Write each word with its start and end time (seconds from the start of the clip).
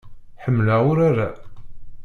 Ḥemmleɣ 0.43 0.81
urar-a. 0.91 1.29